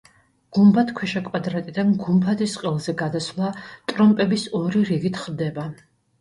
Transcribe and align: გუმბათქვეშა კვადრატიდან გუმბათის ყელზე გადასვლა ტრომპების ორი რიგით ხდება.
გუმბათქვეშა 0.57 1.21
კვადრატიდან 1.27 1.91
გუმბათის 2.05 2.55
ყელზე 2.63 2.95
გადასვლა 3.03 3.51
ტრომპების 3.93 4.47
ორი 4.63 4.83
რიგით 4.91 5.23
ხდება. 5.27 5.69